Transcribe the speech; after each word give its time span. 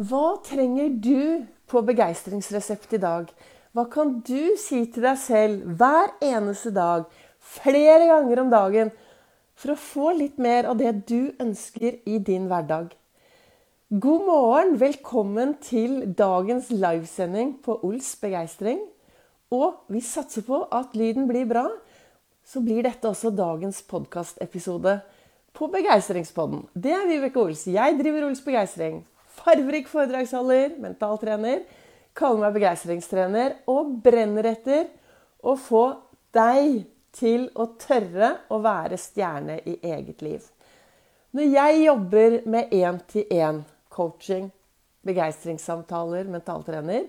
Hva 0.00 0.38
trenger 0.40 0.88
du 1.04 1.44
på 1.68 1.82
begeistringsresept 1.84 2.94
i 2.96 3.00
dag? 3.02 3.26
Hva 3.76 3.82
kan 3.92 4.14
du 4.24 4.54
si 4.56 4.86
til 4.88 5.04
deg 5.04 5.18
selv 5.20 5.66
hver 5.76 6.14
eneste 6.24 6.72
dag, 6.72 7.04
flere 7.36 8.06
ganger 8.08 8.40
om 8.40 8.48
dagen, 8.48 8.92
for 9.52 9.74
å 9.74 9.82
få 9.82 10.14
litt 10.16 10.40
mer 10.40 10.70
av 10.70 10.80
det 10.80 10.94
du 11.10 11.34
ønsker 11.36 12.00
i 12.08 12.16
din 12.24 12.48
hverdag? 12.48 12.88
God 13.92 14.24
morgen! 14.30 14.74
Velkommen 14.80 15.58
til 15.60 16.08
dagens 16.16 16.72
livesending 16.72 17.58
på 17.60 17.76
Ols 17.84 18.14
begeistring. 18.16 18.80
Og 19.52 19.84
vi 19.92 20.00
satser 20.00 20.48
på 20.48 20.64
at 20.72 20.96
lyden 20.96 21.28
blir 21.28 21.44
bra. 21.44 21.68
Så 22.40 22.64
blir 22.64 22.80
dette 22.88 23.12
også 23.12 23.28
dagens 23.28 23.84
podkastepisode 23.84 25.02
på 25.52 25.68
Begeistringspodden. 25.68 26.70
Det 26.72 26.96
er 26.96 27.08
Vibeke 27.12 27.44
Ols. 27.44 27.68
Jeg 27.68 28.00
driver 28.00 28.30
Ols 28.32 28.40
Begeistring 28.40 29.02
farverik 29.38 29.88
foredragsholder, 29.90 30.76
mentaltrener, 30.82 31.62
kaller 32.16 32.46
meg 32.46 32.56
begeistringstrener 32.58 33.54
og 33.72 33.94
brenner 34.04 34.50
etter 34.52 34.88
å 35.42 35.54
få 35.58 35.84
deg 36.36 36.82
til 37.16 37.48
å 37.60 37.68
tørre 37.80 38.32
å 38.52 38.58
være 38.64 38.98
stjerne 39.00 39.58
i 39.68 39.76
eget 39.92 40.22
liv. 40.24 40.44
Når 41.32 41.48
jeg 41.48 41.84
jobber 41.86 42.38
med 42.52 42.72
én-til-én-coaching, 42.76 44.50
begeistringssamtaler, 45.02 46.28
mentaltrener 46.30 47.08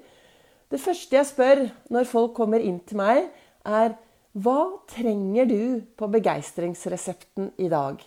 Det 0.71 0.79
første 0.81 1.13
jeg 1.13 1.27
spør 1.29 1.59
når 1.93 2.07
folk 2.09 2.31
kommer 2.33 2.63
inn 2.63 2.79
til 2.81 2.97
meg, 2.97 3.27
er 3.61 3.93
hva 4.33 4.79
trenger 4.89 5.45
du 5.45 5.83
på 5.93 6.07
begeistringsresepten 6.09 7.51
i 7.61 7.67
dag? 7.69 7.99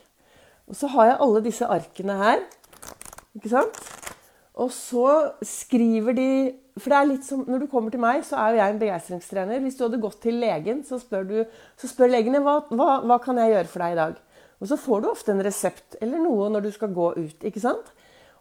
Og 0.66 0.74
så 0.74 0.90
har 0.96 1.12
jeg 1.12 1.20
alle 1.22 1.42
disse 1.44 1.68
arkene 1.70 2.16
her. 2.18 2.42
Ikke 3.38 3.52
sant? 3.52 3.78
Og 4.56 4.70
så 4.72 5.08
skriver 5.44 6.16
de 6.16 6.28
For 6.80 6.92
det 6.92 6.98
er 6.98 7.08
litt 7.10 7.26
som 7.28 7.42
Når 7.44 7.64
du 7.64 7.66
kommer 7.72 7.92
til 7.92 8.00
meg, 8.00 8.22
så 8.24 8.38
er 8.40 8.54
jo 8.54 8.60
jeg 8.62 8.74
en 8.74 8.80
begeistringstrener. 8.80 9.60
Hvis 9.64 9.76
du 9.76 9.84
hadde 9.86 10.00
gått 10.00 10.20
til 10.24 10.40
legen, 10.40 10.82
så 10.84 11.00
spør, 11.00 11.28
du, 11.28 11.36
så 11.80 11.90
spør 11.90 12.12
legene 12.12 12.40
hva, 12.44 12.62
hva, 12.72 13.00
hva 13.04 13.20
kan 13.22 13.40
jeg 13.40 13.52
gjøre 13.52 13.70
for 13.72 13.84
deg 13.84 13.94
i 13.94 14.00
dag. 14.00 14.18
Og 14.56 14.70
så 14.70 14.78
får 14.80 15.02
du 15.02 15.10
ofte 15.10 15.32
en 15.34 15.44
resept 15.44 15.98
eller 16.00 16.20
noe 16.22 16.48
når 16.52 16.66
du 16.66 16.72
skal 16.72 16.92
gå 16.96 17.10
ut. 17.18 17.44
ikke 17.44 17.62
sant? 17.62 17.92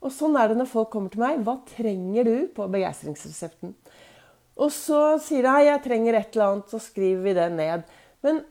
Og 0.05 0.13
sånn 0.13 0.35
er 0.39 0.51
det 0.51 0.59
når 0.59 0.69
folk 0.71 0.91
kommer 0.93 1.11
til 1.11 1.23
meg. 1.23 1.41
Hva 1.43 1.57
trenger 1.67 2.27
du 2.27 2.35
på 2.55 2.67
begeistringsresepten? 2.71 3.73
Og 4.55 4.71
så 4.71 5.17
sier 5.23 5.43
de 5.43 5.65
jeg 5.67 5.83
trenger 5.83 6.15
et 6.15 6.35
eller 6.35 6.45
annet, 6.45 6.69
så 6.71 6.79
skriver 6.79 7.23
vi 7.25 7.33
det 7.35 7.47
ned. 7.55 7.87
Men, 8.23 8.43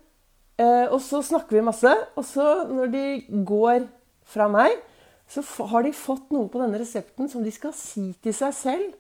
øh, 0.61 0.87
og 0.91 0.99
så 1.05 1.23
snakker 1.25 1.57
vi 1.57 1.65
masse. 1.65 1.93
Og 2.17 2.27
så 2.29 2.49
når 2.69 2.93
de 2.93 3.07
går 3.49 3.87
fra 4.29 4.49
meg, 4.53 4.77
så 5.31 5.43
har 5.71 5.87
de 5.87 5.95
fått 5.97 6.31
noe 6.35 6.51
på 6.53 6.61
denne 6.61 6.79
resepten 6.81 7.31
som 7.31 7.45
de 7.45 7.53
skal 7.55 7.73
si 7.77 8.13
til 8.23 8.35
seg 8.37 8.55
selv 8.57 8.93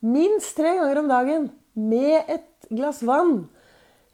minst 0.00 0.56
tre 0.56 0.74
ganger 0.78 1.02
om 1.02 1.08
dagen 1.10 1.48
med 1.76 2.28
et 2.28 2.68
glass 2.70 3.02
vann. 3.06 3.44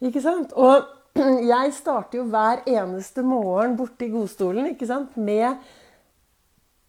Ikke 0.03 0.21
sant? 0.21 0.53
Og 0.53 0.85
jeg 1.53 1.73
starter 1.73 2.19
jo 2.19 2.27
hver 2.31 2.63
eneste 2.67 3.23
morgen 3.25 3.77
borte 3.79 4.07
i 4.07 4.13
godstolen 4.13 4.73
ikke 4.73 4.89
sant? 4.89 5.15
med 5.17 5.55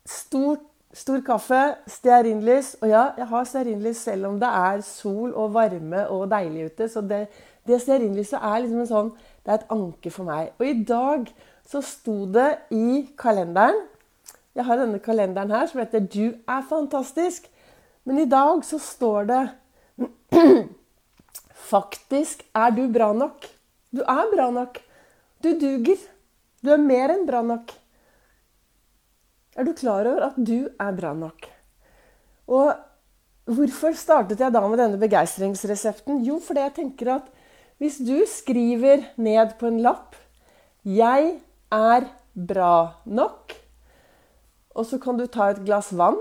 stor, 0.08 0.58
stor 0.92 1.22
kaffe, 1.24 1.62
stearinlys. 1.88 2.74
Og 2.82 2.90
ja, 2.90 3.10
jeg 3.16 3.28
har 3.30 3.46
stearinlys 3.48 4.02
selv 4.08 4.32
om 4.32 4.40
det 4.40 4.50
er 4.50 4.82
sol 4.86 5.32
og 5.32 5.54
varme 5.54 6.06
og 6.08 6.28
deilig 6.32 6.72
ute. 6.72 6.88
Så 6.90 7.04
det, 7.06 7.26
det 7.68 7.80
stearinlyset 7.84 8.40
er 8.40 8.64
liksom 8.64 8.84
en 8.84 8.92
sånn 8.92 9.14
Det 9.44 9.54
er 9.54 9.62
et 9.62 9.70
anker 9.72 10.12
for 10.12 10.28
meg. 10.28 10.50
Og 10.58 10.66
i 10.66 10.80
dag 10.84 11.30
så 11.68 11.80
sto 11.84 12.26
det 12.32 12.50
i 12.74 13.06
kalenderen 13.16 13.78
jeg 14.58 14.66
har 14.66 14.80
denne 14.80 14.98
kalenderen 14.98 15.52
her 15.54 15.68
som 15.70 15.80
heter 15.80 16.02
'Du 16.02 16.34
er 16.48 16.62
fantastisk'. 16.66 17.46
Men 18.04 18.18
i 18.18 18.24
dag 18.26 18.64
så 18.64 18.78
står 18.78 19.28
det 19.30 19.42
'Faktisk 21.70 22.42
er 22.54 22.70
du 22.70 22.88
bra 22.92 23.12
nok'. 23.12 23.46
Du 23.94 24.02
er 24.02 24.24
bra 24.34 24.50
nok. 24.50 24.80
Du 25.42 25.52
duger. 25.60 25.98
Du 26.64 26.72
er 26.72 26.82
mer 26.82 27.14
enn 27.14 27.26
bra 27.26 27.42
nok. 27.42 27.70
Er 29.56 29.64
du 29.64 29.72
klar 29.74 30.06
over 30.06 30.26
at 30.26 30.36
du 30.36 30.68
er 30.80 30.92
bra 30.92 31.12
nok? 31.14 31.46
Og 32.48 32.74
hvorfor 33.44 33.94
startet 33.94 34.40
jeg 34.40 34.52
da 34.52 34.62
med 34.66 34.78
denne 34.78 34.98
begeistringsresepten? 34.98 36.24
Jo, 36.24 36.38
fordi 36.38 36.60
jeg 36.60 36.74
tenker 36.74 37.14
at 37.14 37.30
hvis 37.78 37.98
du 37.98 38.24
skriver 38.26 39.04
ned 39.16 39.54
på 39.58 39.66
en 39.66 39.80
lapp 39.82 40.16
'Jeg 40.84 41.40
er 41.70 42.10
bra 42.34 42.94
nok', 43.06 43.67
og 44.78 44.86
så 44.86 45.00
kan 45.02 45.18
du 45.18 45.26
ta 45.26 45.50
et 45.50 45.64
glass 45.66 45.90
vann. 45.96 46.20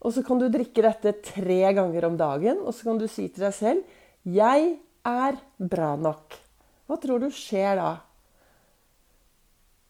Og 0.00 0.14
så 0.14 0.22
kan 0.24 0.40
du 0.40 0.48
drikke 0.52 0.84
dette 0.84 1.14
tre 1.24 1.60
ganger 1.76 2.06
om 2.08 2.16
dagen. 2.20 2.60
Og 2.64 2.76
så 2.76 2.90
kan 2.90 3.00
du 3.00 3.06
si 3.08 3.28
til 3.28 3.44
deg 3.44 3.54
selv 3.56 3.84
'Jeg 4.24 4.78
er 5.04 5.40
bra 5.58 5.96
nok'. 5.96 6.36
Hva 6.86 6.96
tror 7.00 7.20
du 7.20 7.30
skjer 7.30 7.76
da? 7.76 8.00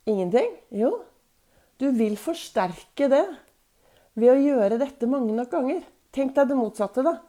Ingenting? 0.07 0.51
Jo, 0.71 1.03
du 1.79 1.91
vil 1.91 2.17
forsterke 2.17 3.09
det 3.09 3.27
ved 4.15 4.31
å 4.31 4.43
gjøre 4.43 4.79
dette 4.79 5.07
mange 5.07 5.33
nok 5.33 5.51
ganger. 5.51 5.83
Tenk 6.13 6.35
deg 6.35 6.49
det 6.49 6.57
motsatte, 6.57 7.03
da. 7.03 7.21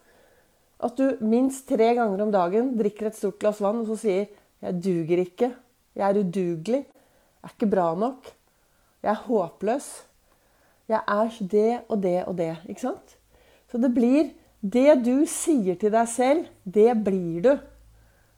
At 0.82 0.98
du 0.98 1.18
minst 1.22 1.68
tre 1.68 1.94
ganger 1.94 2.22
om 2.22 2.32
dagen 2.32 2.78
drikker 2.78 3.08
et 3.08 3.16
stort 3.16 3.40
glass 3.40 3.62
vann 3.62 3.82
og 3.82 3.88
så 3.88 3.98
sier 3.98 4.28
'Jeg 4.62 4.82
duger 4.82 5.18
ikke'. 5.26 5.56
'Jeg 5.96 6.10
er 6.10 6.24
udugelig'. 6.24 6.86
'Jeg 6.86 7.44
er 7.44 7.50
ikke 7.50 7.70
bra 7.70 7.96
nok'. 7.96 8.34
'Jeg 9.04 9.12
er 9.12 9.24
håpløs'. 9.28 10.11
Jeg 10.92 11.02
er 11.08 11.36
det 11.52 11.72
og 11.88 12.02
det 12.04 12.20
og 12.28 12.38
det. 12.38 12.54
Ikke 12.68 12.84
sant? 12.90 13.18
Så 13.72 13.80
det 13.80 13.94
blir 13.96 14.32
Det 14.62 15.00
du 15.02 15.26
sier 15.26 15.74
til 15.74 15.90
deg 15.90 16.06
selv, 16.06 16.46
det 16.70 16.92
blir 17.02 17.42
du. 17.42 17.56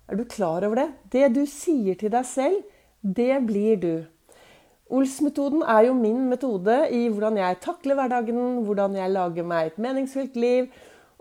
Er 0.07 0.15
du 0.15 0.23
klar 0.23 0.63
over 0.63 0.79
det? 0.79 0.85
Det 1.11 1.33
du 1.35 1.41
sier 1.45 1.97
til 1.99 2.13
deg 2.13 2.23
selv, 2.23 2.61
det 3.03 3.41
blir 3.43 3.75
du. 3.75 4.05
Ols-metoden 4.87 5.65
er 5.67 5.89
jo 5.89 5.97
min 5.97 6.29
metode 6.29 6.77
i 6.95 7.09
hvordan 7.09 7.41
jeg 7.41 7.59
takler 7.59 7.99
hverdagen, 7.99 8.63
hvordan 8.63 8.95
jeg 8.95 9.11
lager 9.11 9.43
meg 9.43 9.73
et 9.73 9.81
meningsfylt 9.83 10.39
liv. 10.39 10.71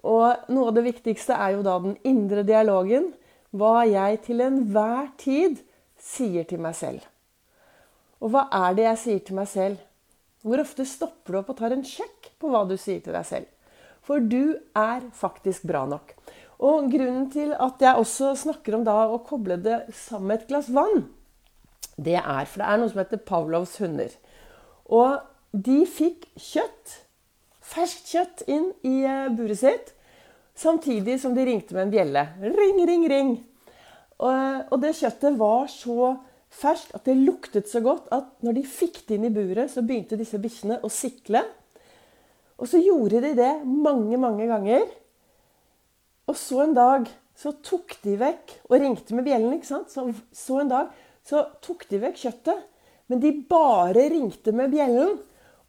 Og 0.07 0.51
noe 0.55 0.71
av 0.71 0.77
det 0.79 0.87
viktigste 0.87 1.35
er 1.35 1.57
jo 1.57 1.67
da 1.67 1.79
den 1.83 1.97
indre 2.07 2.47
dialogen. 2.47 3.11
Hva 3.51 3.83
jeg 3.89 4.23
til 4.29 4.47
enhver 4.47 5.11
tid 5.19 5.59
sier 5.99 6.47
til 6.47 6.63
meg 6.63 6.79
selv. 6.79 7.03
Og 8.23 8.31
hva 8.31 8.47
er 8.55 8.79
det 8.79 8.87
jeg 8.87 9.03
sier 9.03 9.25
til 9.27 9.43
meg 9.43 9.51
selv? 9.51 9.83
Hvor 10.43 10.63
ofte 10.63 10.87
stopper 10.89 11.35
du 11.35 11.41
opp 11.41 11.53
og 11.55 11.59
tar 11.61 11.75
en 11.75 11.85
sjekk 11.87 12.33
på 12.43 12.51
hva 12.51 12.65
du 12.67 12.75
sier 12.81 13.03
til 13.03 13.15
deg 13.15 13.27
selv? 13.29 13.51
For 14.03 14.23
du 14.23 14.59
er 14.75 15.05
faktisk 15.15 15.67
bra 15.71 15.85
nok. 15.87 16.17
Og 16.63 16.91
grunnen 16.91 17.29
til 17.31 17.55
at 17.55 17.83
jeg 17.83 17.99
også 17.99 18.35
snakker 18.39 18.77
om 18.77 18.87
da 18.87 18.97
å 19.11 19.23
koble 19.27 19.59
det 19.63 19.85
sammen 19.95 20.33
med 20.33 20.43
et 20.43 20.51
glass 20.51 20.71
vann, 20.75 21.07
det 21.97 22.19
er 22.19 22.47
for 22.49 22.63
det 22.63 22.69
er 22.69 22.81
noe 22.81 22.91
som 22.91 23.01
heter 23.03 23.23
Pavlovs 23.27 23.77
hunder. 23.83 24.13
Og 24.91 25.21
de 25.53 25.83
fikk 25.87 26.27
kjøtt, 26.41 26.99
ferskt 27.63 28.13
kjøtt, 28.15 28.45
inn 28.51 28.71
i 28.87 29.03
eh, 29.05 29.29
buret 29.35 29.61
sitt. 29.61 29.93
Samtidig 30.59 31.19
som 31.21 31.35
de 31.37 31.45
ringte 31.47 31.77
med 31.77 31.87
en 31.87 31.93
bjelle. 31.93 32.27
Ring, 32.43 32.81
ring, 32.89 33.07
ring. 33.11 33.33
Og, 34.23 34.77
det 34.83 34.95
kjøttet 34.99 35.39
var 35.39 35.67
så 35.73 36.13
ferskt 36.53 36.95
at 36.97 37.07
det 37.09 37.17
luktet 37.19 37.71
så 37.71 37.83
godt 37.85 38.11
at 38.15 38.29
når 38.45 38.59
de 38.59 38.69
fikk 38.69 39.03
det 39.09 39.17
inn 39.17 39.29
i 39.29 39.35
buret, 39.35 39.71
så 39.73 39.85
begynte 39.85 40.19
disse 40.21 40.41
bikkjene 40.41 40.81
å 40.85 40.91
sikle. 40.93 41.45
Og 42.61 42.69
så 42.71 42.81
gjorde 42.83 43.23
de 43.25 43.33
det 43.39 43.53
mange, 43.67 44.19
mange 44.21 44.47
ganger. 44.51 44.85
Og 46.31 46.39
så 46.39 46.63
en 46.67 46.77
dag 46.77 47.09
så 47.39 47.55
tok 47.65 47.97
de 48.05 48.13
vekk 48.21 48.53
Og 48.69 48.77
ringte 48.77 49.17
med 49.17 49.25
bjellen, 49.27 49.55
ikke 49.57 49.67
sant? 49.67 49.91
Så, 49.91 50.05
så 50.37 50.61
en 50.61 50.71
dag 50.71 50.93
så 51.27 51.47
tok 51.65 51.87
de 51.91 51.99
vekk 52.03 52.21
kjøttet. 52.21 52.69
Men 53.11 53.23
de 53.23 53.33
bare 53.49 54.07
ringte 54.13 54.55
med 54.55 54.71
bjellen, 54.73 55.17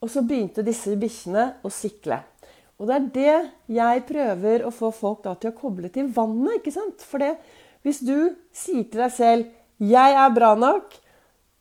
og 0.03 0.11
så 0.11 0.21
begynte 0.27 0.65
disse 0.65 0.93
bikkjene 0.99 1.47
å 1.63 1.71
sikle. 1.73 2.19
Og 2.77 2.89
det 2.89 2.95
er 2.95 3.09
det 3.15 3.35
jeg 3.77 4.05
prøver 4.09 4.65
å 4.67 4.73
få 4.73 4.91
folk 4.95 5.25
til 5.25 5.51
å 5.51 5.57
koble 5.57 5.89
til 5.93 6.09
vannet. 6.13 6.59
ikke 6.59 6.73
sant? 6.75 7.03
For 7.07 7.23
hvis 7.83 8.01
du 8.03 8.35
sier 8.51 8.83
til 8.83 9.03
deg 9.03 9.13
selv 9.13 9.62
'Jeg 9.83 10.15
er 10.15 10.29
bra 10.31 10.53
nok', 10.55 10.95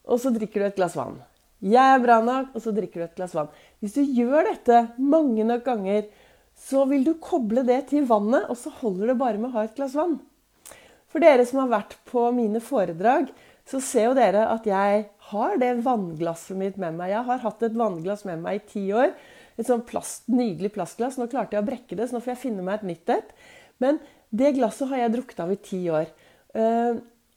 og 0.06 0.20
så 0.22 0.30
drikker 0.30 0.60
du 0.60 0.66
et 0.66 0.76
glass 0.76 0.94
vann. 0.94 1.16
'Jeg 1.62 1.94
er 1.94 2.02
bra 2.02 2.20
nok', 2.22 2.54
og 2.54 2.62
så 2.62 2.74
drikker 2.74 3.00
du 3.00 3.04
et 3.04 3.16
glass 3.16 3.34
vann. 3.34 3.48
Hvis 3.80 3.94
du 3.94 4.02
gjør 4.02 4.46
dette 4.50 4.92
mange 4.98 5.44
nok 5.44 5.64
ganger, 5.64 6.04
så 6.54 6.84
vil 6.86 7.02
du 7.04 7.14
koble 7.18 7.64
det 7.66 7.88
til 7.90 8.06
vannet, 8.06 8.46
og 8.50 8.56
så 8.56 8.70
holder 8.82 9.10
det 9.10 9.18
bare 9.18 9.38
med 9.40 9.50
å 9.50 9.56
ha 9.56 9.64
et 9.66 9.74
glass 9.74 9.96
vann. 9.98 10.20
For 11.10 11.20
dere 11.20 11.44
som 11.48 11.64
har 11.64 11.72
vært 11.72 11.96
på 12.08 12.28
mine 12.34 12.60
foredrag, 12.62 13.32
så 13.68 13.80
ser 13.84 14.08
jo 14.10 14.16
dere 14.18 14.46
at 14.50 14.66
jeg 14.66 15.04
har 15.32 15.58
det 15.60 15.74
vannglasset 15.84 16.58
mitt 16.58 16.78
med 16.80 16.96
meg. 16.98 17.12
Jeg 17.12 17.26
har 17.28 17.42
hatt 17.44 17.62
et 17.62 17.76
vannglass 17.78 18.24
med 18.28 18.42
meg 18.42 18.58
i 18.58 18.66
ti 18.72 18.84
år. 18.96 19.12
Et 19.60 19.68
sånn 19.68 19.84
plast, 19.86 20.24
nydelig 20.32 20.72
plastglass. 20.74 21.18
Nå 21.20 21.28
klarte 21.30 21.56
jeg 21.56 21.64
å 21.64 21.68
brekke 21.68 21.98
det, 21.98 22.08
så 22.08 22.16
nå 22.16 22.22
får 22.24 22.34
jeg 22.34 22.42
finne 22.46 22.64
meg 22.66 22.80
et 22.80 22.88
nytt 22.92 23.12
et. 23.14 23.34
Men 23.82 24.00
det 24.32 24.54
glasset 24.56 24.88
har 24.90 25.04
jeg 25.04 25.14
drukket 25.18 25.42
av 25.44 25.52
i 25.52 25.60
ti 25.60 25.82
år. 25.92 26.08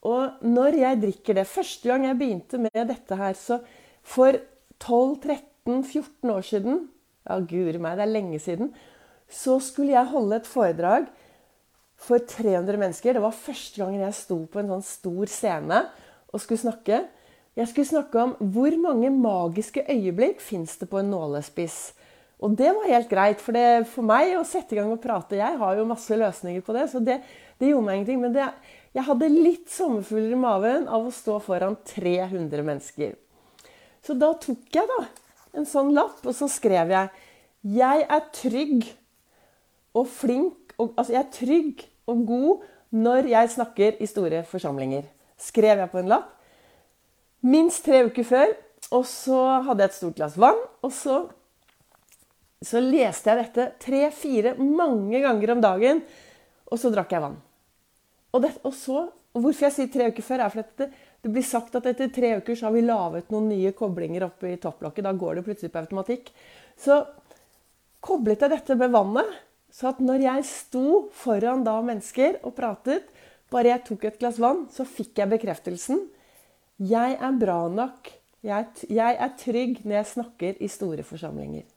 Og 0.06 0.46
når 0.46 0.80
jeg 0.82 1.02
drikker 1.02 1.40
det 1.40 1.48
Første 1.50 1.90
gang 1.90 2.06
jeg 2.06 2.20
begynte 2.20 2.62
med 2.62 2.90
dette 2.92 3.18
her, 3.18 3.34
så 3.34 3.60
for 4.06 4.38
12-13-14 4.84 6.34
år 6.34 6.46
siden 6.46 6.84
ja, 7.26 7.40
guri 7.42 7.80
meg, 7.82 7.98
det 7.98 8.06
er 8.06 8.14
lenge 8.14 8.40
siden, 8.42 8.74
så 9.26 9.58
skulle 9.64 9.96
jeg 9.96 10.12
holde 10.12 10.38
et 10.38 10.50
foredrag 10.50 11.08
for 11.98 12.22
300 12.22 12.78
mennesker. 12.78 13.16
Det 13.16 13.24
var 13.24 13.34
første 13.34 13.82
gangen 13.82 14.04
jeg 14.04 14.18
sto 14.18 14.38
på 14.52 14.62
en 14.62 14.74
sånn 14.76 14.86
stor 14.86 15.32
scene 15.32 15.82
og 16.30 16.44
skulle 16.44 16.62
snakke. 16.62 17.02
Jeg 17.56 17.72
skulle 17.72 17.90
snakke 17.90 18.22
om 18.22 18.36
hvor 18.54 18.76
mange 18.84 19.10
magiske 19.10 19.86
øyeblikk 19.90 20.44
fins 20.44 20.76
det 20.78 20.90
på 20.92 21.00
en 21.02 21.10
nålespiss. 21.14 21.96
Og 22.44 22.54
det 22.60 22.68
var 22.76 22.90
helt 22.92 23.10
greit, 23.10 23.42
for 23.42 23.56
det, 23.56 23.88
for 23.88 24.06
meg 24.06 24.36
å 24.36 24.44
sette 24.46 24.76
i 24.76 24.78
gang 24.78 24.92
og 24.92 25.00
prate 25.02 25.40
Jeg 25.40 25.56
har 25.62 25.78
jo 25.80 25.88
masse 25.88 26.18
løsninger 26.20 26.66
på 26.66 26.76
det, 26.76 26.90
så 26.92 27.00
det, 27.00 27.22
det 27.58 27.72
gjorde 27.72 27.88
meg 27.88 28.02
ingenting. 28.02 28.20
Men 28.22 28.36
det, 28.36 28.50
jeg 28.96 29.04
hadde 29.10 29.28
litt 29.28 29.68
sommerfugler 29.72 30.34
i 30.38 30.40
maven 30.40 30.86
av 30.88 31.04
å 31.04 31.14
stå 31.14 31.38
foran 31.44 31.76
300 31.88 32.64
mennesker. 32.64 33.16
Så 34.06 34.16
da 34.16 34.32
tok 34.40 34.70
jeg 34.72 34.88
da 34.88 35.02
en 35.56 35.68
sånn 35.68 35.92
lapp, 35.96 36.22
og 36.24 36.36
så 36.36 36.48
skrev 36.52 36.94
jeg 36.94 37.10
'Jeg 37.66 38.06
er 38.10 38.24
trygg 38.32 38.94
og 39.96 40.08
flink 40.08 40.76
og, 40.78 40.94
Altså, 40.98 41.14
jeg 41.14 41.24
er 41.24 41.32
trygg 41.32 41.86
og 42.08 42.28
god 42.28 42.62
når 42.92 43.28
jeg 43.28 43.50
snakker 43.50 43.96
i 44.00 44.06
store 44.06 44.44
forsamlinger. 44.44 45.04
Skrev 45.38 45.80
jeg 45.80 45.92
på 45.92 46.00
en 46.00 46.08
lapp. 46.08 46.30
Minst 47.42 47.86
tre 47.86 48.06
uker 48.06 48.24
før. 48.24 48.54
Og 48.92 49.06
så 49.06 49.62
hadde 49.66 49.82
jeg 49.82 49.90
et 49.90 49.98
stort 49.98 50.16
glass 50.16 50.38
vann. 50.38 50.60
Og 50.84 50.92
så, 50.92 51.30
så 52.62 52.80
leste 52.80 53.32
jeg 53.32 53.38
dette 53.38 53.72
tre-fire 53.80 54.56
mange 54.60 55.22
ganger 55.24 55.56
om 55.56 55.62
dagen. 55.62 56.04
Og 56.70 56.78
så 56.78 56.92
drakk 56.94 57.12
jeg 57.12 57.22
vann. 57.22 57.42
Og, 58.36 58.44
det, 58.44 58.52
og 58.68 58.74
så, 58.76 59.06
Hvorfor 59.36 59.66
jeg 59.66 59.76
sier 59.76 59.90
tre 59.92 60.06
uker 60.14 60.24
før, 60.24 60.46
er 60.46 60.52
fordi 60.54 60.80
det, 60.80 60.86
det 61.26 61.32
blir 61.36 61.44
sagt 61.44 61.74
at 61.76 61.88
etter 61.90 62.08
tre 62.14 62.38
uker 62.40 62.56
så 62.56 62.70
har 62.70 62.76
vi 62.76 62.86
laget 62.86 63.34
noen 63.34 63.50
nye 63.52 63.74
koblinger 63.76 64.30
oppe 64.30 64.54
i 64.54 64.60
topplokket. 64.62 65.04
Da 65.04 65.12
går 65.12 65.36
det 65.36 65.44
plutselig 65.44 65.74
på 65.74 65.82
automatikk. 65.82 66.30
Så 66.80 67.02
koblet 68.06 68.46
jeg 68.46 68.54
dette 68.54 68.78
med 68.80 68.94
vannet. 68.96 69.34
Så 69.76 69.90
at 69.92 70.00
når 70.00 70.24
jeg 70.24 70.48
sto 70.48 70.86
foran 71.12 71.66
da 71.68 71.76
mennesker 71.84 72.40
og 72.48 72.56
pratet, 72.56 73.10
bare 73.52 73.74
jeg 73.74 73.84
tok 73.90 74.08
et 74.08 74.22
glass 74.22 74.40
vann, 74.40 74.70
så 74.72 74.88
fikk 74.88 75.20
jeg 75.20 75.34
bekreftelsen. 75.36 76.06
Jeg 76.80 77.20
er 77.20 77.40
bra 77.42 77.60
nok. 77.68 78.08
Jeg 78.46 79.18
er 79.20 79.36
trygg 79.42 79.82
når 79.84 79.98
jeg 79.98 80.12
snakker 80.14 80.64
i 80.64 80.72
store 80.72 81.04
forsamlinger. 81.04 81.68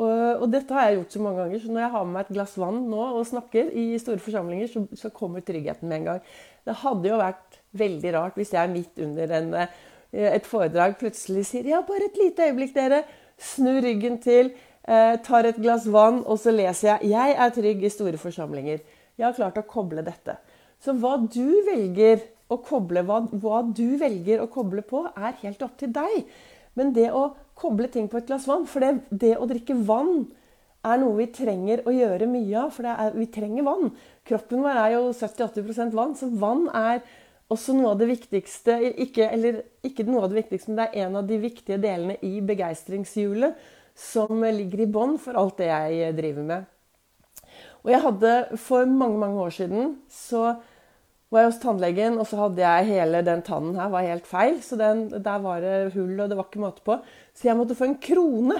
Og, 0.00 0.40
og, 0.40 0.46
dette 0.48 0.72
har 0.72 0.88
jeg 0.88 1.00
gjort 1.00 1.14
så 1.14 1.20
mange 1.20 1.42
ganger, 1.42 1.60
så 1.60 1.72
når 1.72 1.82
jeg 1.82 1.92
har 1.92 2.04
med 2.06 2.14
meg 2.16 2.24
et 2.24 2.34
glass 2.38 2.54
vann 2.56 2.78
nå 2.88 3.00
og 3.18 3.26
snakker 3.28 3.72
i 3.76 3.86
store 4.00 4.22
forsamlinger, 4.24 4.70
så, 4.72 4.84
så 4.96 5.10
kommer 5.12 5.44
tryggheten 5.44 5.88
med 5.88 5.98
en 5.98 6.06
gang. 6.06 6.22
Det 6.64 6.76
hadde 6.80 7.10
jo 7.10 7.18
vært 7.20 7.58
veldig 7.76 8.12
rart 8.16 8.38
hvis 8.40 8.54
jeg 8.56 8.72
midt 8.72 9.02
under 9.04 9.34
en, 9.36 9.50
eh, 9.60 9.74
et 10.32 10.48
foredrag 10.48 10.96
plutselig 11.00 11.44
sier 11.50 11.68
ja, 11.68 11.82
bare 11.84 12.08
et 12.08 12.16
lite 12.20 12.48
øyeblikk, 12.48 12.72
dere. 12.76 13.02
Snur 13.42 13.82
ryggen 13.84 14.16
til, 14.22 14.52
eh, 14.88 15.16
tar 15.26 15.50
et 15.50 15.60
glass 15.60 15.84
vann, 15.84 16.22
og 16.24 16.40
så 16.40 16.54
leser 16.54 16.94
jeg 16.94 17.10
'Jeg 17.10 17.36
er 17.36 17.50
trygg 17.50 17.84
i 17.84 17.92
store 17.92 18.16
forsamlinger'. 18.16 18.80
Jeg 19.18 19.26
har 19.26 19.32
klart 19.36 19.60
å 19.60 19.68
koble 19.68 20.02
dette. 20.04 20.36
Så 20.80 20.96
hva 20.96 21.16
du 21.28 21.62
velger 21.68 22.22
å 22.50 22.56
koble, 22.64 23.04
hva, 23.04 23.20
hva 23.28 23.62
du 23.62 23.98
velger 23.98 24.40
å 24.40 24.48
koble 24.48 24.82
på, 24.82 25.04
er 25.16 25.32
helt 25.42 25.62
opp 25.62 25.76
til 25.76 25.92
deg. 25.92 26.24
Men 26.74 26.92
det 26.92 27.10
å 27.12 27.34
koble 27.62 27.88
ting 27.92 28.08
på 28.10 28.20
et 28.20 28.28
glass 28.28 28.48
vann 28.50 28.66
For 28.70 28.84
det, 28.84 29.08
det 29.10 29.36
å 29.38 29.48
drikke 29.48 29.76
vann 29.86 30.26
er 30.82 30.98
noe 30.98 31.14
vi 31.20 31.28
trenger 31.30 31.84
å 31.86 31.94
gjøre 31.94 32.26
mye 32.30 32.64
av. 32.64 32.72
For 32.74 32.88
er, 32.90 33.14
vi 33.14 33.28
trenger 33.30 33.66
vann. 33.66 33.92
Kroppen 34.28 34.64
vår 34.64 34.80
er 34.84 34.96
jo 34.96 35.04
70-80 35.14 35.94
vann, 35.94 36.16
så 36.18 36.30
vann 36.42 36.66
er 36.74 37.04
også 37.52 37.76
noe 37.76 37.92
av 37.92 38.00
det 38.00 38.08
viktigste 38.10 38.78
ikke, 39.04 39.28
Eller 39.28 39.62
ikke 39.86 40.06
noe 40.08 40.24
av 40.24 40.32
det 40.32 40.42
viktigste, 40.42 40.72
men 40.72 40.82
det 40.82 40.88
er 40.90 41.06
en 41.06 41.20
av 41.20 41.28
de 41.28 41.38
viktige 41.42 41.80
delene 41.82 42.18
i 42.24 42.40
begeistringshjulet 42.44 43.70
som 43.98 44.40
ligger 44.40 44.82
i 44.82 44.88
bånn 44.88 45.18
for 45.20 45.36
alt 45.36 45.58
det 45.60 45.68
jeg 45.68 46.14
driver 46.16 46.46
med. 46.48 46.70
Og 47.82 47.90
jeg 47.92 48.04
hadde 48.06 48.32
For 48.62 48.88
mange 48.88 49.20
mange 49.20 49.42
år 49.42 49.54
siden 49.54 49.96
så 50.10 50.54
var 51.32 51.46
jeg 51.46 51.48
hos 51.48 51.62
tannlegen, 51.62 52.18
og 52.20 52.28
så 52.28 52.42
hadde 52.42 52.60
jeg 52.60 52.88
hele 52.90 53.22
den 53.24 53.40
tannen 53.44 53.78
her 53.80 53.88
var 53.92 54.04
helt 54.04 54.26
feil. 54.28 54.58
Så 54.60 54.76
den, 54.76 55.06
der 55.10 55.38
var 55.40 55.62
det 55.64 55.94
hull, 55.94 56.12
og 56.20 56.28
det 56.28 56.36
var 56.36 56.48
ikke 56.48 56.60
måte 56.60 56.84
på. 56.84 56.98
Så 57.32 57.48
jeg 57.48 57.56
måtte 57.56 57.76
få 57.78 57.88
en 57.88 57.96
krone. 58.04 58.58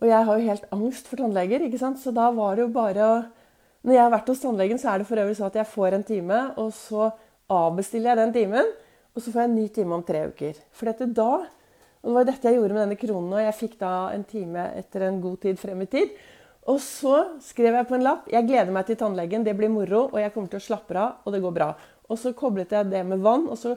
Og 0.00 0.08
jeg 0.08 0.28
har 0.28 0.38
jo 0.38 0.48
helt 0.48 0.70
angst 0.76 1.10
for 1.10 1.20
tannleger, 1.20 1.66
ikke 1.66 1.80
sant? 1.80 2.00
så 2.00 2.12
da 2.16 2.30
var 2.36 2.56
det 2.56 2.66
jo 2.66 2.72
bare 2.72 3.04
å 3.04 3.16
Når 3.86 3.94
jeg 3.94 4.02
har 4.02 4.10
vært 4.10 4.30
hos 4.32 4.40
tannlegen, 4.42 4.78
så 4.82 4.88
er 4.90 4.98
det 4.98 5.06
for 5.06 5.20
øvrig 5.22 5.36
sånn 5.38 5.46
at 5.46 5.56
jeg 5.60 5.70
får 5.70 5.94
en 5.94 6.04
time, 6.08 6.38
og 6.58 6.72
så 6.74 7.04
avbestiller 7.54 8.10
jeg 8.10 8.18
den 8.18 8.32
timen, 8.34 8.72
og 9.14 9.22
så 9.22 9.30
får 9.30 9.44
jeg 9.44 9.50
en 9.50 9.54
ny 9.60 9.66
time 9.76 9.94
om 9.94 10.02
tre 10.02 10.24
uker. 10.26 10.56
For 10.74 10.90
dette 10.90 11.06
da, 11.14 11.44
og 12.02 12.08
Det 12.08 12.14
var 12.16 12.26
dette 12.26 12.50
jeg 12.50 12.58
gjorde 12.58 12.74
med 12.74 12.82
denne 12.82 12.98
kronen. 12.98 13.32
og 13.34 13.44
Jeg 13.44 13.54
fikk 13.60 13.78
da 13.78 13.92
en 14.14 14.24
time 14.24 14.64
etter 14.78 15.06
en 15.06 15.20
god 15.22 15.38
tid 15.42 15.58
frem 15.58 15.80
i 15.82 15.86
tid. 15.86 16.18
Og 16.66 16.80
så 16.82 17.18
skrev 17.44 17.76
jeg 17.78 17.86
på 17.86 17.94
en 17.94 18.04
lapp 18.06 18.26
jeg 18.30 18.46
gleder 18.48 18.72
meg 18.74 18.88
til 18.88 18.98
tannlegen, 18.98 19.44
det 19.46 19.54
blir 19.58 19.70
moro, 19.70 20.08
og 20.08 20.18
jeg 20.18 20.32
kommer 20.34 20.50
til 20.50 20.58
å 20.58 20.66
slappe 20.66 20.96
av, 20.98 21.20
og 21.22 21.34
det 21.34 21.42
går 21.44 21.54
bra. 21.54 21.68
Og 22.10 22.18
så 22.18 22.32
koblet 22.38 22.74
jeg 22.74 22.90
det 22.90 23.02
med 23.06 23.22
vann, 23.22 23.46
og 23.50 23.58
så 23.60 23.76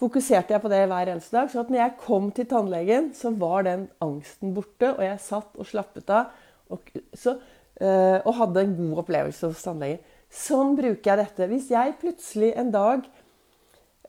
fokuserte 0.00 0.54
jeg 0.54 0.62
på 0.62 0.70
det 0.72 0.84
hver 0.90 1.10
eneste 1.10 1.36
dag. 1.36 1.50
Så 1.50 1.62
at 1.62 1.70
når 1.70 1.80
jeg 1.80 1.98
kom 2.02 2.30
til 2.34 2.48
tannlegen, 2.50 3.10
så 3.18 3.34
var 3.38 3.66
den 3.66 3.86
angsten 4.02 4.54
borte, 4.54 4.92
og 4.94 5.02
jeg 5.06 5.22
satt 5.22 5.58
og 5.58 5.68
slappet 5.68 6.10
av. 6.14 6.32
Og, 6.74 6.94
så, 7.18 7.36
øh, 7.80 8.18
og 8.24 8.32
hadde 8.40 8.64
en 8.64 8.76
god 8.78 9.04
opplevelse 9.04 9.50
hos 9.50 9.66
tannlegen. 9.66 10.02
Sånn 10.34 10.74
bruker 10.78 11.12
jeg 11.12 11.20
dette. 11.22 11.50
Hvis 11.50 11.70
jeg 11.70 11.98
plutselig 12.00 12.50
en 12.58 12.72
dag 12.74 13.04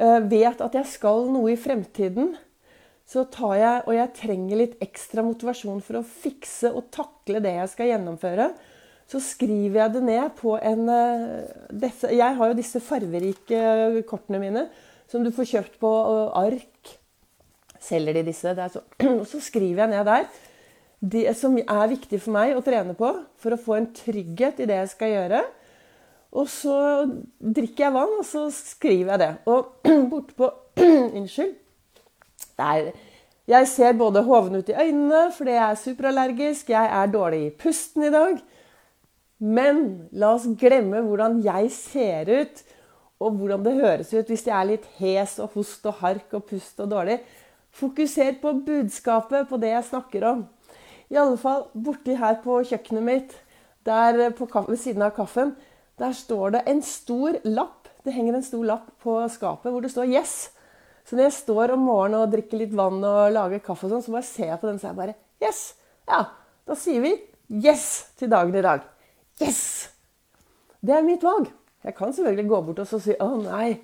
øh, 0.01 0.21
vet 0.31 0.63
at 0.65 0.77
jeg 0.79 0.89
skal 0.89 1.29
noe 1.29 1.53
i 1.53 1.59
fremtiden, 1.59 2.33
så 3.05 3.25
tar 3.29 3.55
jeg, 3.59 3.81
og 3.85 3.93
jeg 3.93 4.13
trenger 4.17 4.59
litt 4.61 4.79
ekstra 4.81 5.21
motivasjon 5.25 5.83
for 5.85 5.99
å 5.99 6.07
fikse 6.07 6.71
og 6.73 6.87
takle 6.93 7.41
det 7.43 7.53
jeg 7.59 7.71
skal 7.75 7.91
gjennomføre, 7.91 8.49
så 9.05 9.21
skriver 9.21 9.83
jeg 9.83 9.93
det 9.93 10.01
ned 10.07 10.31
på 10.39 10.55
en 10.57 10.87
disse, 11.69 12.09
Jeg 12.09 12.37
har 12.39 12.49
jo 12.49 12.57
disse 12.57 12.81
farverike 12.81 13.59
kortene 14.09 14.41
mine 14.41 14.63
som 15.11 15.21
du 15.21 15.29
får 15.33 15.51
kjøpt 15.51 15.75
på 15.81 15.91
uh, 15.91 16.33
ark. 16.39 16.95
Selger 17.85 18.17
de 18.17 18.23
disse. 18.25 18.55
Så, 18.73 18.81
og 19.19 19.25
så 19.29 19.41
skriver 19.43 19.85
jeg 19.85 19.93
ned 19.93 20.09
der 20.09 20.25
det 21.05 21.35
som 21.37 21.57
er 21.59 21.91
viktig 21.91 22.17
for 22.23 22.33
meg 22.33 22.55
å 22.55 22.63
trene 22.65 22.95
på 22.97 23.11
for 23.41 23.53
å 23.53 23.59
få 23.61 23.75
en 23.77 23.91
trygghet 23.93 24.61
i 24.63 24.67
det 24.69 24.79
jeg 24.79 24.91
skal 24.95 25.11
gjøre. 25.11 25.41
Og 26.35 26.47
så 26.51 26.77
drikker 27.39 27.85
jeg 27.85 27.95
vann, 27.95 28.15
og 28.19 28.25
så 28.27 28.47
skriver 28.51 29.13
jeg 29.13 29.21
det. 29.21 29.29
Og 29.51 29.85
bortpå 30.11 30.49
Unnskyld. 31.19 31.53
Der. 32.57 32.91
Jeg 33.47 33.67
ser 33.67 33.93
både 33.93 34.23
hoven 34.25 34.55
ut 34.55 34.69
i 34.69 34.77
øynene 34.77 35.31
fordi 35.35 35.51
jeg 35.51 35.71
er 35.71 35.81
superallergisk. 35.81 36.69
Jeg 36.69 36.91
er 37.01 37.11
dårlig 37.11 37.45
i 37.45 37.55
pusten 37.59 38.07
i 38.07 38.13
dag. 38.13 38.39
Men 39.39 40.07
la 40.15 40.31
oss 40.33 40.47
glemme 40.57 41.03
hvordan 41.03 41.41
jeg 41.43 41.69
ser 41.75 42.31
ut, 42.31 42.61
og 43.19 43.37
hvordan 43.39 43.63
det 43.65 43.75
høres 43.77 44.13
ut 44.13 44.31
hvis 44.31 44.45
jeg 44.47 44.55
er 44.55 44.69
litt 44.69 44.87
hes 44.99 45.37
og 45.43 45.55
host 45.55 45.85
og 45.87 45.99
hark 46.01 46.33
og 46.35 46.45
pust 46.49 46.79
og 46.83 46.89
dårlig. 46.91 47.19
Fokuser 47.75 48.37
på 48.41 48.53
budskapet, 48.65 49.49
på 49.49 49.59
det 49.59 49.73
jeg 49.73 49.89
snakker 49.89 50.25
om. 50.29 50.45
I 51.11 51.19
alle 51.19 51.37
fall 51.37 51.67
borti 51.75 52.15
her 52.17 52.39
på 52.43 52.61
kjøkkenet 52.65 53.03
mitt, 53.05 53.35
der 53.85 54.31
på, 54.33 54.47
ved 54.67 54.79
siden 54.79 55.03
av 55.05 55.13
kaffen, 55.15 55.53
der 55.99 56.15
står 56.15 56.55
det 56.55 56.61
en 56.71 56.81
stor 56.81 57.37
lapp. 57.43 57.89
Det 58.05 58.13
henger 58.13 58.37
en 58.37 58.45
stor 58.45 58.63
lapp 58.65 58.87
på 59.03 59.19
skapet 59.29 59.71
hvor 59.71 59.81
det 59.81 59.91
står 59.91 60.05
'Yes'. 60.05 60.54
Så 61.05 61.15
når 61.15 61.27
jeg 61.27 61.37
står 61.37 61.75
om 61.75 61.85
morgenen 61.85 62.23
og 62.23 62.31
drikker 62.33 62.59
litt 62.63 62.73
vann 62.75 63.03
og 63.05 63.33
lager 63.33 63.61
kaffe, 63.63 63.85
og 63.85 63.93
sånn, 63.93 64.05
så 64.05 64.15
bare 64.15 64.27
ser 64.27 64.49
jeg 64.51 64.61
på 64.61 64.69
den 64.69 64.81
så 64.81 64.89
jeg 64.89 64.99
bare 64.99 65.17
Yes! 65.43 65.61
Ja, 66.09 66.21
da 66.65 66.77
sier 66.79 67.03
vi 67.03 67.11
yes 67.61 67.85
til 68.17 68.31
dagen 68.31 68.55
i 68.57 68.63
dag. 68.65 68.85
Yes! 69.41 69.61
Det 70.81 70.95
er 70.95 71.05
mitt 71.05 71.23
valg. 71.25 71.51
Jeg 71.85 71.93
kan 71.97 72.13
selvfølgelig 72.13 72.49
gå 72.49 72.61
bort 72.65 72.81
og 72.81 72.87
si 72.89 73.13
'Å, 73.13 73.29
nei. 73.43 73.81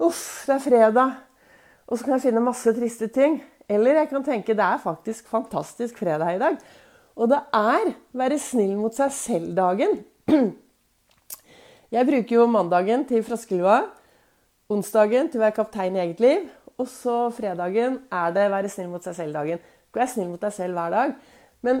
Uff, 0.00 0.46
det 0.46 0.54
er 0.54 0.64
fredag.' 0.64 1.16
Og 1.88 1.98
så 1.98 2.04
kan 2.04 2.14
jeg 2.16 2.28
finne 2.28 2.44
masse 2.44 2.72
triste 2.76 3.08
ting. 3.08 3.42
Eller 3.68 4.00
jeg 4.00 4.08
kan 4.08 4.24
tenke 4.24 4.56
det 4.56 4.64
er 4.64 4.80
faktisk 4.80 5.28
fantastisk 5.28 5.98
fredag 6.00 6.36
i 6.36 6.40
dag. 6.40 6.56
Og 7.16 7.28
det 7.28 7.40
er 7.52 7.94
være 8.12 8.38
snill 8.38 8.76
mot 8.76 8.94
seg 8.94 9.12
selv-dagen. 9.12 10.04
Jeg 11.88 12.04
bruker 12.04 12.34
jo 12.36 12.46
mandagen 12.46 13.06
til 13.08 13.22
froskelua, 13.24 13.86
onsdagen 14.72 15.30
til 15.30 15.40
å 15.40 15.46
være 15.46 15.56
kaptein 15.56 15.96
i 15.96 16.02
eget 16.04 16.22
liv, 16.22 16.48
og 16.78 16.88
så 16.90 17.16
fredagen 17.34 18.02
er 18.14 18.34
det 18.36 18.48
være 18.52 18.70
snill 18.70 18.90
mot 18.92 19.04
seg 19.04 19.16
selv-dagen. 19.16 19.62
Du 19.90 19.98
er 19.98 20.10
snill 20.10 20.28
mot 20.30 20.42
deg 20.42 20.54
selv 20.54 20.78
hver 20.78 20.92
dag, 20.94 21.14
men 21.66 21.80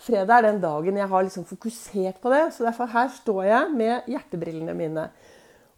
fredag 0.00 0.38
er 0.38 0.46
den 0.46 0.62
dagen 0.62 1.00
jeg 1.00 1.10
har 1.10 1.26
liksom 1.26 1.44
fokusert 1.48 2.22
på 2.22 2.32
det. 2.32 2.44
Så 2.54 2.64
derfor 2.64 2.88
her 2.94 3.10
står 3.12 3.42
jeg 3.48 3.74
med 3.74 4.08
hjertebrillene 4.08 4.76
mine. 4.78 5.08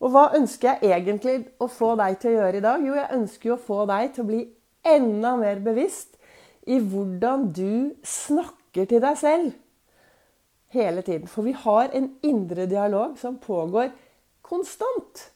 Og 0.01 0.13
hva 0.15 0.29
ønsker 0.37 0.79
jeg 0.81 0.95
egentlig 0.95 1.35
å 1.61 1.69
få 1.69 1.95
deg 2.01 2.21
til 2.21 2.33
å 2.33 2.37
gjøre 2.39 2.61
i 2.61 2.65
dag? 2.65 2.85
Jo, 2.87 2.95
jeg 2.97 3.17
ønsker 3.19 3.55
å 3.55 3.61
få 3.61 3.83
deg 3.91 4.15
til 4.15 4.25
å 4.25 4.31
bli 4.31 4.45
enda 4.87 5.35
mer 5.41 5.61
bevisst 5.65 6.17
i 6.71 6.79
hvordan 6.81 7.51
du 7.57 7.97
snakker 8.07 8.87
til 8.89 9.03
deg 9.03 9.19
selv 9.21 9.51
hele 10.73 11.03
tiden. 11.05 11.29
For 11.29 11.45
vi 11.45 11.57
har 11.57 11.91
en 11.97 12.13
indre 12.25 12.69
dialog 12.71 13.19
som 13.21 13.41
pågår 13.43 13.91
konstant. 14.47 15.27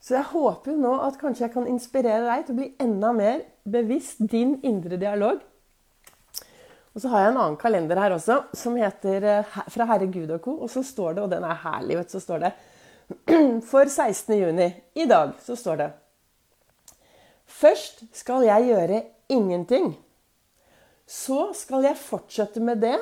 Så 0.00 0.16
jeg 0.16 0.30
håper 0.32 0.72
jo 0.72 0.80
nå 0.80 0.94
at 1.04 1.18
kanskje 1.20 1.44
jeg 1.44 1.54
kan 1.54 1.68
inspirere 1.68 2.24
deg 2.24 2.46
til 2.46 2.56
å 2.56 2.60
bli 2.62 2.68
enda 2.80 3.12
mer 3.12 3.42
bevisst 3.68 4.22
din 4.32 4.56
indre 4.66 4.96
dialog. 5.00 5.42
Og 6.90 7.02
så 7.02 7.10
har 7.12 7.22
jeg 7.22 7.32
en 7.34 7.40
annen 7.44 7.58
kalender 7.60 8.00
her 8.00 8.16
også, 8.16 8.40
som 8.56 8.78
heter 8.80 9.26
eh, 9.28 9.58
Fra 9.70 9.86
Herre 9.92 10.08
Gud 10.10 10.32
og 10.34 10.40
co. 10.42 10.56
Og 10.64 10.72
så 10.72 10.82
står 10.86 11.18
det, 11.18 11.24
og 11.26 11.32
den 11.32 11.44
er 11.46 11.60
herlig, 11.62 12.00
vet 12.00 12.10
du, 12.10 12.16
så 12.16 12.22
står 12.24 12.46
det 12.46 12.52
For 13.70 13.86
16. 13.86 14.34
juni 14.38 14.70
i 14.98 15.06
dag 15.10 15.34
så 15.44 15.56
står 15.58 15.82
det 15.82 15.90
Først 17.50 18.04
skal 18.16 18.46
jeg 18.46 18.70
gjøre 18.70 19.02
ingenting. 19.28 19.92
Så 21.06 21.50
skal 21.58 21.84
jeg 21.84 21.98
fortsette 21.98 22.62
med 22.62 22.80
det 22.82 22.96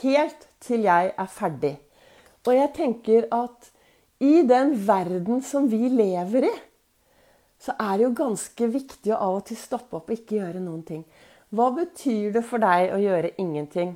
helt 0.00 0.46
til 0.64 0.86
jeg 0.88 1.12
er 1.12 1.30
ferdig. 1.30 1.74
Og 2.46 2.54
jeg 2.56 2.72
tenker 2.74 3.28
at 3.34 3.70
i 4.18 4.42
den 4.48 4.74
verden 4.86 5.42
som 5.44 5.68
vi 5.68 5.88
lever 5.92 6.48
i, 6.48 6.54
så 7.60 7.74
er 7.80 7.96
det 7.96 8.06
jo 8.06 8.16
ganske 8.16 8.68
viktig 8.72 9.12
å 9.12 9.20
av 9.28 9.38
og 9.40 9.46
til 9.48 9.58
stoppe 9.60 9.98
opp 9.98 10.10
og 10.10 10.16
ikke 10.16 10.38
gjøre 10.38 10.62
noen 10.62 10.82
ting. 10.86 11.04
Hva 11.54 11.70
betyr 11.76 12.34
det 12.34 12.42
for 12.44 12.62
deg 12.62 12.92
å 12.94 13.00
gjøre 13.00 13.34
ingenting? 13.40 13.94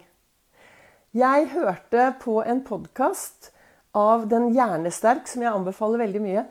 Jeg 1.16 1.48
hørte 1.54 2.12
på 2.22 2.38
en 2.46 2.62
podkast 2.62 3.50
av 3.96 4.28
Den 4.30 4.52
hjernesterk, 4.54 5.26
som 5.26 5.42
jeg 5.42 5.50
anbefaler 5.50 6.04
veldig 6.04 6.20
mye. 6.22 6.44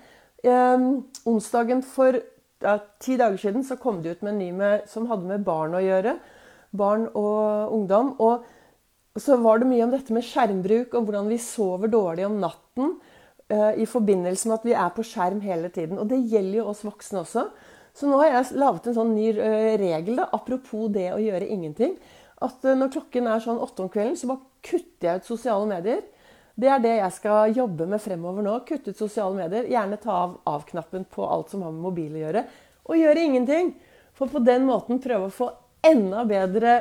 Eh, 0.44 0.88
onsdagen 1.30 1.84
for 1.88 2.18
ja, 2.60 2.76
ti 3.00 3.16
dager 3.20 3.40
siden 3.40 3.64
så 3.64 3.80
kom 3.80 4.02
det 4.04 4.18
ut 4.18 4.26
med 4.26 4.34
en 4.34 4.42
ny 4.44 4.50
med, 4.52 4.90
som 4.92 5.08
hadde 5.08 5.30
med 5.30 5.46
barn 5.48 5.78
å 5.78 5.84
gjøre. 5.84 6.18
Barn 6.76 7.08
og 7.14 7.72
ungdom. 7.78 8.12
Og 8.20 9.20
så 9.20 9.40
var 9.40 9.62
det 9.62 9.70
mye 9.72 9.86
om 9.86 9.94
dette 9.96 10.14
med 10.16 10.28
skjermbruk 10.28 10.94
og 10.94 11.08
hvordan 11.08 11.32
vi 11.32 11.40
sover 11.42 11.92
dårlig 11.92 12.28
om 12.28 12.38
natten 12.44 12.98
i 13.50 13.86
forbindelse 13.90 14.46
med 14.46 14.60
at 14.60 14.66
vi 14.68 14.74
er 14.78 14.92
på 14.94 15.02
skjerm 15.08 15.40
hele 15.42 15.72
tiden. 15.74 15.98
Og 15.98 16.06
det 16.12 16.20
gjelder 16.30 16.60
jo 16.60 16.68
oss 16.70 16.84
voksne 16.86 17.24
også. 17.24 17.48
Så 18.00 18.08
nå 18.08 18.20
har 18.22 18.32
jeg 18.32 18.60
laget 18.62 18.88
en 18.88 18.96
sånn 18.96 19.16
ny 19.16 19.32
uh, 19.36 19.74
regel, 19.82 20.20
da, 20.22 20.30
apropos 20.36 20.88
det 20.94 21.10
å 21.12 21.20
gjøre 21.22 21.50
ingenting. 21.52 21.98
At 22.40 22.64
uh, 22.64 22.76
når 22.78 22.94
klokken 22.94 23.28
er 23.28 23.44
sånn 23.44 23.60
åtte 23.60 23.84
om 23.84 23.92
kvelden, 23.92 24.16
så 24.20 24.30
bare 24.30 24.46
kutter 24.66 25.10
jeg 25.10 25.22
ut 25.22 25.28
sosiale 25.28 25.68
medier. 25.70 26.06
Det 26.60 26.70
er 26.72 26.82
det 26.84 26.94
jeg 26.98 27.16
skal 27.16 27.56
jobbe 27.56 27.88
med 27.92 28.04
fremover 28.04 28.46
nå. 28.46 28.54
Kutte 28.68 28.94
ut 28.94 29.00
sosiale 29.00 29.36
medier. 29.36 29.68
Gjerne 29.72 30.00
ta 30.00 30.16
av 30.26 30.38
av-knappen 30.48 31.08
på 31.12 31.28
alt 31.28 31.52
som 31.52 31.64
har 31.64 31.74
med 31.76 31.86
mobil 31.88 32.18
å 32.18 32.24
gjøre. 32.26 32.44
Og 32.90 33.00
gjøre 33.00 33.24
ingenting. 33.24 33.74
For 34.16 34.32
på 34.32 34.42
den 34.44 34.66
måten 34.68 35.00
prøve 35.04 35.30
å 35.30 35.36
få 35.36 35.48
enda 35.88 36.26
bedre 36.28 36.74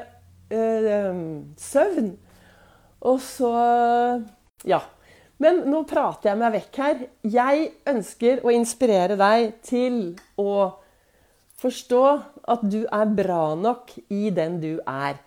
øh, 0.51 1.21
søvn. 1.63 2.13
Og 3.07 3.21
så 3.23 3.53
Ja. 4.67 4.83
Men 5.38 5.62
nå 5.71 5.85
prater 5.87 6.33
jeg 6.33 6.40
meg 6.40 6.54
vekk 6.57 6.78
her. 6.83 7.07
Jeg 7.23 7.71
ønsker 7.87 8.42
å 8.42 8.52
inspirere 8.54 9.18
deg 9.18 9.52
til 9.66 9.99
å 10.38 10.52
forstå 11.59 12.04
at 12.54 12.62
du 12.66 12.85
er 12.85 13.16
bra 13.18 13.54
nok 13.59 13.95
i 14.14 14.30
den 14.35 14.59
du 14.62 14.73
er. 14.83 15.18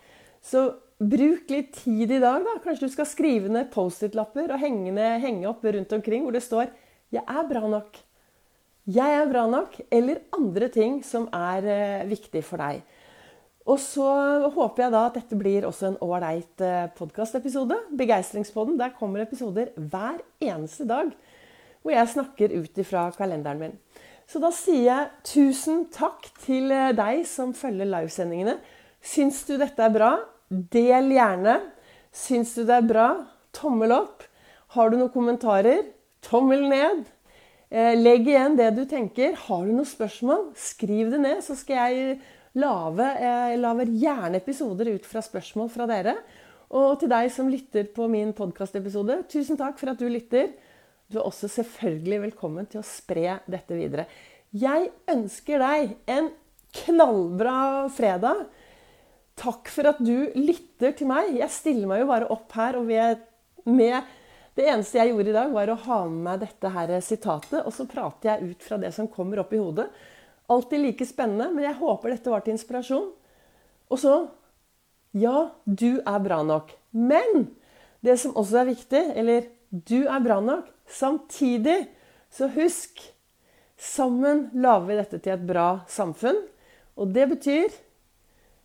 Så 0.44 0.70
Bruk 1.02 1.50
litt 1.50 1.74
tid 1.82 2.12
i 2.14 2.20
dag. 2.22 2.44
da. 2.46 2.60
Kanskje 2.62 2.86
du 2.86 2.94
skal 2.94 3.08
skrive 3.10 3.50
ned 3.50 3.72
Post-It-lapper 3.74 4.54
og 4.54 4.62
henge, 4.62 4.92
ned, 4.94 5.18
henge, 5.24 5.48
opp 5.50 5.64
rundt 5.66 5.94
omkring 5.98 6.24
hvor 6.24 6.32
det 6.32 6.44
står 6.46 6.70
'Jeg 7.12 7.24
er 7.28 7.48
bra 7.50 7.62
nok'. 7.68 7.98
'Jeg 8.86 9.10
er 9.10 9.26
bra 9.26 9.48
nok', 9.48 9.82
eller 9.92 10.22
andre 10.32 10.68
ting 10.70 11.04
som 11.04 11.28
er 11.34 11.66
eh, 11.66 12.06
viktig 12.06 12.44
for 12.44 12.58
deg. 12.58 12.84
Og 13.72 13.80
så 13.80 14.06
håper 14.52 14.84
jeg 14.84 14.92
da 14.92 15.02
at 15.08 15.18
dette 15.20 15.38
blir 15.40 15.66
også 15.68 15.92
en 15.92 16.00
ålreit 16.04 16.64
eh, 16.66 16.90
podkastepisode. 16.98 17.78
Begeistringspodden. 17.96 18.76
Der 18.80 18.96
kommer 18.98 19.24
episoder 19.24 19.72
hver 19.78 20.20
eneste 20.44 20.88
dag 20.90 21.12
hvor 21.82 21.96
jeg 21.96 22.10
snakker 22.12 22.52
ut 22.62 22.76
ifra 22.78 23.08
kalenderen 23.16 23.62
min. 23.62 23.78
Så 24.30 24.38
da 24.44 24.52
sier 24.54 24.84
jeg 24.86 25.08
tusen 25.26 25.86
takk 25.94 26.28
til 26.44 26.70
eh, 26.74 26.92
deg 26.98 27.24
som 27.30 27.56
følger 27.58 27.88
livesendingene. 27.90 28.58
Syns 29.02 29.42
du 29.48 29.56
dette 29.62 29.88
er 29.88 29.96
bra? 29.96 30.12
Del 30.52 31.14
gjerne. 31.16 31.56
Syns 32.12 32.54
du 32.58 32.66
det 32.68 32.76
er 32.82 32.92
bra? 32.92 33.08
Tommel 33.56 33.96
opp. 33.96 34.28
Har 34.76 34.92
du 34.92 35.00
noen 35.00 35.14
kommentarer? 35.16 35.88
Tommel 36.28 36.68
ned. 36.72 37.08
Eh, 37.72 37.96
legg 37.96 38.28
igjen 38.28 38.60
det 38.60 38.74
du 38.76 38.84
tenker. 38.90 39.40
Har 39.48 39.64
du 39.64 39.72
noen 39.72 39.88
spørsmål? 39.88 40.50
Skriv 40.60 41.16
det 41.16 41.24
ned, 41.24 41.40
så 41.46 41.56
skal 41.56 41.88
jeg 41.88 42.22
lage 42.60 43.08
Jeg 43.22 43.60
lager 43.62 43.92
gjerne 44.02 44.42
episoder 44.42 44.92
ut 44.96 45.06
fra 45.08 45.24
spørsmål 45.24 45.70
fra 45.72 45.88
dere. 45.90 46.16
Og 46.72 47.00
til 47.00 47.12
deg 47.12 47.32
som 47.34 47.50
lytter 47.52 47.90
på 47.92 48.08
min 48.12 48.32
podkastepisode, 48.36 49.24
tusen 49.32 49.60
takk 49.60 49.80
for 49.80 49.92
at 49.92 50.00
du 50.00 50.08
lytter. 50.08 50.54
Du 51.12 51.20
er 51.20 51.28
også 51.28 51.50
selvfølgelig 51.52 52.22
velkommen 52.30 52.68
til 52.72 52.80
å 52.80 52.88
spre 52.88 53.42
dette 53.52 53.76
videre. 53.76 54.06
Jeg 54.56 54.90
ønsker 55.12 55.60
deg 55.60 55.98
en 56.12 56.30
knallbra 56.86 57.90
fredag. 57.92 58.46
Takk 59.40 59.68
for 59.74 59.92
at 59.92 60.00
du 60.00 60.32
lytter 60.38 60.96
til 60.96 61.12
meg. 61.12 61.34
Jeg 61.40 61.52
stiller 61.52 61.92
meg 61.92 62.04
jo 62.04 62.10
bare 62.12 62.32
opp 62.32 62.56
her 62.56 62.80
og 62.80 62.88
ved, 62.88 63.28
med 63.68 64.18
Det 64.56 64.66
eneste 64.68 64.98
jeg 64.98 65.12
gjorde 65.14 65.32
i 65.32 65.36
dag, 65.36 65.52
var 65.54 65.70
å 65.72 65.78
ha 65.86 65.98
med 66.12 66.24
meg 66.26 66.42
dette 66.42 66.72
her 66.74 66.92
sitatet, 67.00 67.62
og 67.64 67.72
så 67.72 67.86
prater 67.88 68.34
jeg 68.34 68.52
ut 68.52 68.66
fra 68.66 68.80
det 68.82 68.90
som 68.92 69.08
kommer 69.08 69.40
opp 69.40 69.54
i 69.56 69.62
hodet. 69.62 69.86
Alltid 70.50 70.82
like 70.82 71.06
spennende, 71.06 71.52
men 71.54 71.66
jeg 71.66 71.80
håper 71.80 72.14
dette 72.14 72.32
var 72.32 72.44
til 72.46 72.56
inspirasjon. 72.56 73.10
Og 73.92 74.00
så 74.00 74.16
Ja, 75.14 75.52
du 75.66 76.00
er 76.08 76.20
bra 76.24 76.40
nok. 76.44 76.72
Men 76.92 77.50
det 78.00 78.18
som 78.20 78.36
også 78.40 78.62
er 78.62 78.70
viktig, 78.70 79.02
eller 79.20 79.50
du 79.72 80.08
er 80.08 80.24
bra 80.24 80.40
nok, 80.40 80.70
samtidig 80.88 81.90
så 82.32 82.48
husk 82.56 83.02
Sammen 83.82 84.52
lager 84.54 84.86
vi 84.86 84.96
dette 85.00 85.18
til 85.18 85.34
et 85.34 85.46
bra 85.50 85.82
samfunn. 85.90 86.38
Og 87.02 87.10
det 87.16 87.24
betyr 87.32 87.74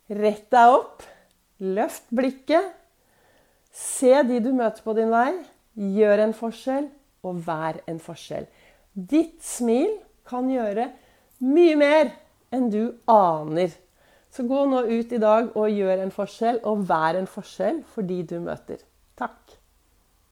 Rett 0.07 0.45
deg 0.53 0.71
opp. 0.71 1.01
Løft 1.59 2.05
blikket. 2.15 2.69
Se 3.73 4.13
de 4.23 4.37
du 4.39 4.53
møter 4.55 4.85
på 4.85 4.93
din 4.95 5.11
vei. 5.11 5.33
Gjør 5.75 6.23
en 6.23 6.35
forskjell, 6.37 6.87
og 7.27 7.41
vær 7.43 7.81
en 7.89 7.99
forskjell. 8.01 8.47
Ditt 8.93 9.43
smil 9.45 9.97
kan 10.27 10.47
gjøre 10.49 10.87
mye 11.43 11.75
mer 11.79 12.11
enn 12.53 12.69
du 12.73 12.97
aner. 13.11 13.75
Så 14.31 14.45
gå 14.47 14.65
nå 14.69 14.83
ut 14.87 15.13
i 15.13 15.21
dag 15.21 15.53
og 15.57 15.71
gjør 15.71 16.03
en 16.03 16.13
forskjell, 16.13 16.59
og 16.63 16.85
vær 16.89 17.17
en 17.17 17.29
forskjell 17.29 17.81
for 17.93 18.07
de 18.07 18.21
du 18.27 18.37
møter. 18.43 18.83
Takk. 19.17 19.56